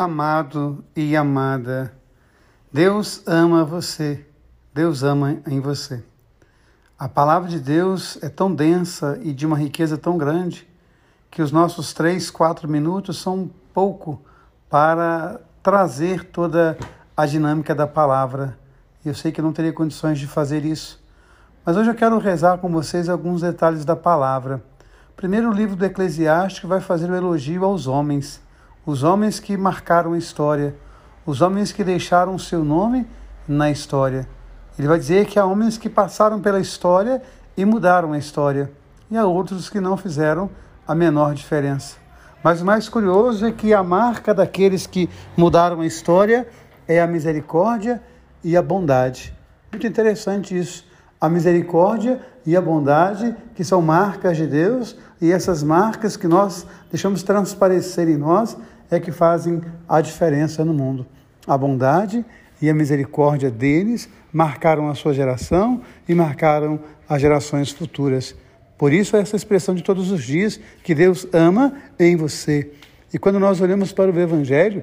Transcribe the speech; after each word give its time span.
Amado 0.00 0.82
e 0.96 1.14
amada, 1.14 1.92
Deus 2.72 3.22
ama 3.26 3.66
você, 3.66 4.26
Deus 4.72 5.02
ama 5.02 5.42
em 5.46 5.60
você. 5.60 6.02
A 6.98 7.06
palavra 7.06 7.50
de 7.50 7.60
Deus 7.60 8.18
é 8.22 8.30
tão 8.30 8.50
densa 8.54 9.20
e 9.22 9.34
de 9.34 9.44
uma 9.44 9.58
riqueza 9.58 9.98
tão 9.98 10.16
grande 10.16 10.66
que 11.30 11.42
os 11.42 11.52
nossos 11.52 11.92
três, 11.92 12.30
quatro 12.30 12.66
minutos 12.66 13.18
são 13.18 13.50
pouco 13.74 14.18
para 14.70 15.38
trazer 15.62 16.24
toda 16.24 16.78
a 17.14 17.26
dinâmica 17.26 17.74
da 17.74 17.86
palavra. 17.86 18.58
Eu 19.04 19.12
sei 19.14 19.30
que 19.30 19.42
não 19.42 19.52
teria 19.52 19.70
condições 19.70 20.18
de 20.18 20.26
fazer 20.26 20.64
isso, 20.64 20.98
mas 21.62 21.76
hoje 21.76 21.90
eu 21.90 21.94
quero 21.94 22.18
rezar 22.18 22.56
com 22.56 22.72
vocês 22.72 23.10
alguns 23.10 23.42
detalhes 23.42 23.84
da 23.84 23.94
palavra. 23.94 24.64
Primeiro, 25.14 25.50
o 25.50 25.52
livro 25.52 25.76
do 25.76 25.84
Eclesiástico 25.84 26.66
vai 26.66 26.80
fazer 26.80 27.10
o 27.10 27.14
elogio 27.14 27.66
aos 27.66 27.86
homens 27.86 28.40
os 28.90 29.04
homens 29.04 29.38
que 29.38 29.56
marcaram 29.56 30.14
a 30.14 30.18
história, 30.18 30.74
os 31.24 31.40
homens 31.40 31.70
que 31.70 31.84
deixaram 31.84 32.36
seu 32.36 32.64
nome 32.64 33.06
na 33.46 33.70
história. 33.70 34.28
Ele 34.76 34.88
vai 34.88 34.98
dizer 34.98 35.26
que 35.26 35.38
há 35.38 35.44
homens 35.44 35.78
que 35.78 35.88
passaram 35.88 36.40
pela 36.40 36.58
história 36.58 37.22
e 37.56 37.64
mudaram 37.64 38.12
a 38.12 38.18
história, 38.18 38.68
e 39.08 39.16
há 39.16 39.24
outros 39.24 39.70
que 39.70 39.78
não 39.78 39.96
fizeram 39.96 40.50
a 40.88 40.92
menor 40.92 41.34
diferença. 41.34 41.98
Mas 42.42 42.62
o 42.62 42.64
mais 42.64 42.88
curioso 42.88 43.46
é 43.46 43.52
que 43.52 43.72
a 43.72 43.82
marca 43.82 44.34
daqueles 44.34 44.88
que 44.88 45.08
mudaram 45.36 45.82
a 45.82 45.86
história 45.86 46.48
é 46.88 47.00
a 47.00 47.06
misericórdia 47.06 48.02
e 48.42 48.56
a 48.56 48.62
bondade. 48.62 49.32
Muito 49.70 49.86
interessante 49.86 50.58
isso. 50.58 50.84
A 51.20 51.28
misericórdia 51.28 52.20
e 52.44 52.56
a 52.56 52.60
bondade, 52.60 53.36
que 53.54 53.62
são 53.62 53.80
marcas 53.80 54.36
de 54.36 54.48
Deus, 54.48 54.96
e 55.20 55.30
essas 55.30 55.62
marcas 55.62 56.16
que 56.16 56.26
nós 56.26 56.66
deixamos 56.90 57.22
transparecer 57.22 58.08
em 58.08 58.16
nós 58.16 58.56
é 58.90 58.98
que 58.98 59.12
fazem 59.12 59.60
a 59.88 60.00
diferença 60.00 60.64
no 60.64 60.74
mundo. 60.74 61.06
A 61.46 61.56
bondade 61.56 62.24
e 62.60 62.68
a 62.68 62.74
misericórdia 62.74 63.50
deles 63.50 64.08
marcaram 64.32 64.88
a 64.88 64.94
sua 64.94 65.14
geração 65.14 65.80
e 66.08 66.14
marcaram 66.14 66.80
as 67.08 67.20
gerações 67.20 67.70
futuras. 67.70 68.34
Por 68.76 68.92
isso, 68.92 69.16
essa 69.16 69.36
expressão 69.36 69.74
de 69.74 69.82
todos 69.82 70.10
os 70.10 70.22
dias 70.22 70.60
que 70.82 70.94
Deus 70.94 71.26
ama 71.32 71.74
em 71.98 72.16
você. 72.16 72.70
E 73.12 73.18
quando 73.18 73.38
nós 73.38 73.60
olhamos 73.60 73.92
para 73.92 74.10
o 74.10 74.18
Evangelho, 74.18 74.82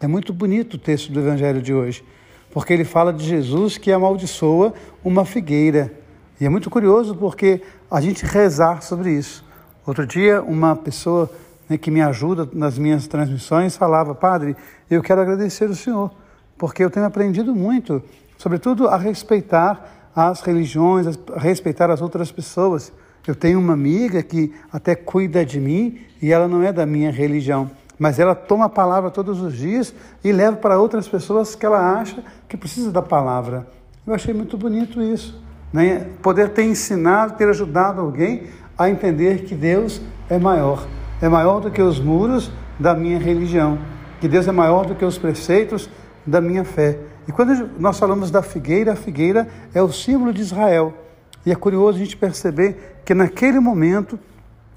é 0.00 0.06
muito 0.06 0.32
bonito 0.32 0.74
o 0.74 0.78
texto 0.78 1.12
do 1.12 1.20
Evangelho 1.20 1.62
de 1.62 1.72
hoje, 1.72 2.04
porque 2.50 2.72
ele 2.72 2.84
fala 2.84 3.12
de 3.12 3.24
Jesus 3.24 3.78
que 3.78 3.90
amaldiçoa 3.90 4.74
uma 5.02 5.24
figueira. 5.24 5.92
E 6.40 6.44
é 6.44 6.48
muito 6.48 6.68
curioso 6.68 7.14
porque 7.14 7.62
a 7.90 8.00
gente 8.00 8.24
rezar 8.26 8.82
sobre 8.82 9.12
isso. 9.12 9.44
Outro 9.86 10.06
dia, 10.06 10.42
uma 10.42 10.76
pessoa 10.76 11.30
né, 11.72 11.78
que 11.78 11.90
me 11.90 12.02
ajuda 12.02 12.48
nas 12.52 12.78
minhas 12.78 13.06
transmissões 13.06 13.76
falava: 13.76 14.14
Padre, 14.14 14.56
eu 14.90 15.02
quero 15.02 15.20
agradecer 15.20 15.68
o 15.68 15.74
Senhor, 15.74 16.10
porque 16.58 16.84
eu 16.84 16.90
tenho 16.90 17.06
aprendido 17.06 17.54
muito, 17.54 18.02
sobretudo 18.36 18.88
a 18.88 18.96
respeitar 18.96 20.10
as 20.14 20.42
religiões, 20.42 21.06
a 21.34 21.38
respeitar 21.38 21.90
as 21.90 22.02
outras 22.02 22.30
pessoas. 22.30 22.92
Eu 23.26 23.34
tenho 23.34 23.58
uma 23.58 23.72
amiga 23.72 24.22
que 24.22 24.52
até 24.72 24.94
cuida 24.94 25.44
de 25.44 25.60
mim 25.60 26.00
e 26.20 26.32
ela 26.32 26.48
não 26.48 26.62
é 26.62 26.72
da 26.72 26.84
minha 26.84 27.10
religião, 27.10 27.70
mas 27.98 28.18
ela 28.18 28.34
toma 28.34 28.64
a 28.64 28.68
palavra 28.68 29.10
todos 29.10 29.40
os 29.40 29.56
dias 29.56 29.94
e 30.24 30.32
leva 30.32 30.56
para 30.56 30.78
outras 30.78 31.08
pessoas 31.08 31.54
que 31.54 31.64
ela 31.64 31.98
acha 31.98 32.22
que 32.48 32.56
precisa 32.56 32.90
da 32.90 33.00
palavra. 33.00 33.66
Eu 34.04 34.12
achei 34.12 34.34
muito 34.34 34.58
bonito 34.58 35.00
isso. 35.00 35.40
Né? 35.72 36.08
Poder 36.20 36.50
ter 36.50 36.64
ensinado, 36.64 37.34
ter 37.34 37.48
ajudado 37.48 38.00
alguém 38.00 38.48
a 38.76 38.90
entender 38.90 39.44
que 39.44 39.54
Deus 39.54 40.00
é 40.28 40.38
maior, 40.38 40.86
é 41.22 41.28
maior 41.28 41.60
do 41.60 41.70
que 41.70 41.80
os 41.80 42.00
muros 42.00 42.50
da 42.80 42.96
minha 42.96 43.18
religião, 43.18 43.78
que 44.20 44.26
Deus 44.26 44.48
é 44.48 44.52
maior 44.52 44.84
do 44.84 44.96
que 44.96 45.04
os 45.04 45.16
preceitos 45.16 45.88
da 46.26 46.40
minha 46.40 46.64
fé. 46.64 46.98
E 47.28 47.32
quando 47.32 47.70
nós 47.78 47.96
falamos 47.96 48.28
da 48.30 48.42
figueira, 48.42 48.92
a 48.92 48.96
figueira 48.96 49.48
é 49.72 49.80
o 49.80 49.92
símbolo 49.92 50.32
de 50.32 50.42
Israel. 50.42 50.92
E 51.46 51.52
é 51.52 51.54
curioso 51.54 51.96
a 51.96 52.00
gente 52.00 52.16
perceber 52.16 53.00
que 53.04 53.14
naquele 53.14 53.60
momento 53.60 54.18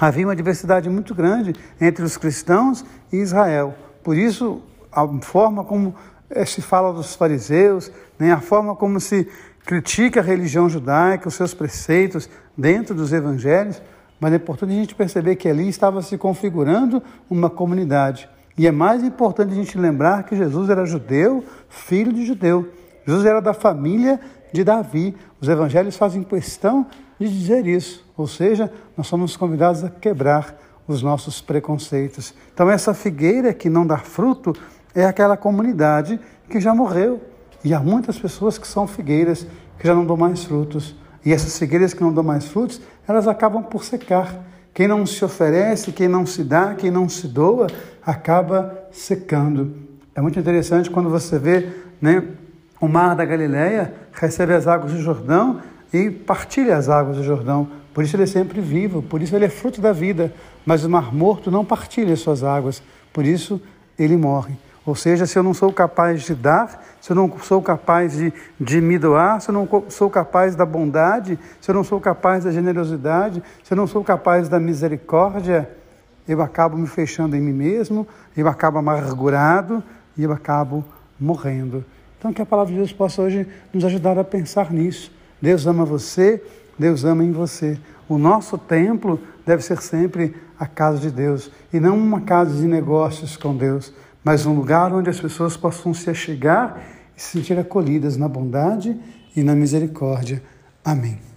havia 0.00 0.26
uma 0.26 0.34
diversidade 0.34 0.88
muito 0.88 1.14
grande 1.14 1.54
entre 1.78 2.02
os 2.02 2.16
cristãos 2.16 2.86
e 3.12 3.18
Israel. 3.18 3.74
Por 4.02 4.16
isso, 4.16 4.62
a 4.90 5.06
forma 5.20 5.62
como 5.62 5.94
eh, 6.30 6.46
se 6.46 6.62
fala 6.62 6.90
dos 6.90 7.14
fariseus, 7.14 7.92
nem 8.18 8.30
a 8.30 8.40
forma 8.40 8.74
como 8.74 8.98
se 8.98 9.28
critica 9.66 10.20
a 10.20 10.22
religião 10.22 10.70
judaica, 10.70 11.28
os 11.28 11.34
seus 11.34 11.52
preceitos 11.52 12.30
dentro 12.56 12.94
dos 12.94 13.12
evangelhos, 13.12 13.80
mas 14.20 14.32
é 14.32 14.36
importante 14.36 14.72
a 14.72 14.76
gente 14.76 14.94
perceber 14.94 15.36
que 15.36 15.48
ali 15.48 15.68
estava 15.68 16.02
se 16.02 16.18
configurando 16.18 17.02
uma 17.28 17.48
comunidade. 17.48 18.28
E 18.56 18.66
é 18.66 18.70
mais 18.70 19.02
importante 19.02 19.52
a 19.52 19.54
gente 19.54 19.78
lembrar 19.78 20.24
que 20.24 20.36
Jesus 20.36 20.68
era 20.68 20.84
judeu, 20.84 21.42
filho 21.68 22.12
de 22.12 22.26
judeu. 22.26 22.68
Jesus 23.06 23.24
era 23.24 23.40
da 23.40 23.54
família 23.54 24.20
de 24.52 24.62
Davi. 24.62 25.16
Os 25.40 25.48
evangelhos 25.48 25.96
fazem 25.96 26.22
questão 26.22 26.86
de 27.18 27.28
dizer 27.28 27.66
isso. 27.66 28.04
Ou 28.16 28.26
seja, 28.26 28.70
nós 28.96 29.06
somos 29.06 29.36
convidados 29.36 29.82
a 29.82 29.88
quebrar 29.88 30.54
os 30.86 31.02
nossos 31.02 31.40
preconceitos. 31.40 32.34
Então, 32.52 32.70
essa 32.70 32.92
figueira 32.92 33.54
que 33.54 33.70
não 33.70 33.86
dá 33.86 33.96
fruto 33.96 34.52
é 34.94 35.04
aquela 35.04 35.36
comunidade 35.36 36.20
que 36.48 36.60
já 36.60 36.74
morreu, 36.74 37.20
e 37.62 37.72
há 37.72 37.80
muitas 37.80 38.18
pessoas 38.18 38.58
que 38.58 38.66
são 38.66 38.86
figueiras 38.86 39.46
que 39.78 39.86
já 39.86 39.94
não 39.94 40.04
dão 40.04 40.16
mais 40.16 40.44
frutos. 40.44 40.96
E 41.24 41.32
essas 41.32 41.58
figueiras 41.58 41.92
que 41.92 42.02
não 42.02 42.12
dão 42.12 42.24
mais 42.24 42.46
frutos, 42.46 42.80
elas 43.06 43.28
acabam 43.28 43.62
por 43.62 43.84
secar. 43.84 44.44
Quem 44.72 44.86
não 44.86 45.04
se 45.04 45.24
oferece, 45.24 45.92
quem 45.92 46.08
não 46.08 46.24
se 46.24 46.44
dá, 46.44 46.74
quem 46.74 46.90
não 46.90 47.08
se 47.08 47.26
doa, 47.26 47.66
acaba 48.04 48.88
secando. 48.90 49.74
É 50.14 50.20
muito 50.20 50.38
interessante 50.38 50.90
quando 50.90 51.10
você 51.10 51.38
vê 51.38 51.68
né, 52.00 52.22
o 52.80 52.88
mar 52.88 53.14
da 53.14 53.24
Galileia 53.24 53.92
recebe 54.12 54.54
as 54.54 54.66
águas 54.66 54.92
do 54.92 55.00
Jordão 55.00 55.60
e 55.92 56.10
partilha 56.10 56.76
as 56.76 56.88
águas 56.88 57.16
do 57.16 57.24
Jordão. 57.24 57.68
Por 57.92 58.04
isso 58.04 58.16
ele 58.16 58.22
é 58.22 58.26
sempre 58.26 58.60
vivo, 58.60 59.02
por 59.02 59.20
isso 59.20 59.34
ele 59.34 59.44
é 59.44 59.48
fruto 59.48 59.80
da 59.80 59.92
vida. 59.92 60.32
Mas 60.64 60.84
o 60.84 60.90
mar 60.90 61.12
morto 61.12 61.50
não 61.50 61.64
partilha 61.64 62.16
suas 62.16 62.42
águas, 62.42 62.82
por 63.12 63.26
isso 63.26 63.60
ele 63.98 64.16
morre. 64.16 64.54
Ou 64.84 64.94
seja, 64.94 65.26
se 65.26 65.38
eu 65.38 65.42
não 65.42 65.52
sou 65.52 65.72
capaz 65.72 66.22
de 66.22 66.34
dar, 66.34 66.82
se 67.00 67.12
eu 67.12 67.16
não 67.16 67.30
sou 67.40 67.60
capaz 67.60 68.12
de, 68.12 68.32
de 68.58 68.80
me 68.80 68.98
doar, 68.98 69.40
se 69.40 69.50
eu 69.50 69.52
não 69.52 69.68
sou 69.88 70.08
capaz 70.08 70.54
da 70.56 70.64
bondade, 70.64 71.38
se 71.60 71.70
eu 71.70 71.74
não 71.74 71.84
sou 71.84 72.00
capaz 72.00 72.44
da 72.44 72.50
generosidade, 72.50 73.42
se 73.62 73.72
eu 73.72 73.76
não 73.76 73.86
sou 73.86 74.02
capaz 74.02 74.48
da 74.48 74.58
misericórdia, 74.58 75.70
eu 76.26 76.40
acabo 76.40 76.76
me 76.76 76.86
fechando 76.86 77.36
em 77.36 77.40
mim 77.40 77.52
mesmo, 77.52 78.06
eu 78.36 78.48
acabo 78.48 78.78
amargurado 78.78 79.82
e 80.16 80.22
eu 80.22 80.32
acabo 80.32 80.84
morrendo. 81.18 81.84
Então, 82.18 82.32
que 82.32 82.42
a 82.42 82.46
palavra 82.46 82.72
de 82.72 82.78
Deus 82.78 82.92
possa 82.92 83.22
hoje 83.22 83.46
nos 83.72 83.84
ajudar 83.84 84.18
a 84.18 84.24
pensar 84.24 84.70
nisso. 84.70 85.10
Deus 85.40 85.66
ama 85.66 85.84
você, 85.84 86.42
Deus 86.78 87.04
ama 87.04 87.24
em 87.24 87.32
você. 87.32 87.78
O 88.08 88.18
nosso 88.18 88.58
templo 88.58 89.20
deve 89.46 89.62
ser 89.62 89.80
sempre 89.80 90.36
a 90.58 90.66
casa 90.66 90.98
de 90.98 91.10
Deus 91.10 91.50
e 91.72 91.80
não 91.80 91.96
uma 91.96 92.20
casa 92.20 92.54
de 92.54 92.66
negócios 92.66 93.36
com 93.36 93.56
Deus 93.56 93.92
mas 94.22 94.46
um 94.46 94.54
lugar 94.54 94.92
onde 94.92 95.10
as 95.10 95.20
pessoas 95.20 95.56
possam 95.56 95.94
se 95.94 96.10
achegar 96.10 96.80
e 97.16 97.20
se 97.20 97.38
sentir 97.38 97.58
acolhidas 97.58 98.16
na 98.16 98.28
bondade 98.28 98.98
e 99.34 99.42
na 99.42 99.54
misericórdia. 99.54 100.42
Amém. 100.84 101.29